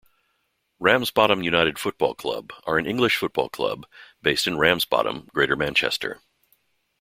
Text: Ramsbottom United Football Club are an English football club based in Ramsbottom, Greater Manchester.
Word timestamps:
Ramsbottom 0.79 1.43
United 1.43 1.77
Football 1.77 2.15
Club 2.15 2.53
are 2.65 2.79
an 2.79 2.87
English 2.87 3.17
football 3.17 3.49
club 3.49 3.85
based 4.23 4.47
in 4.47 4.57
Ramsbottom, 4.57 5.29
Greater 5.31 5.55
Manchester. 5.55 6.23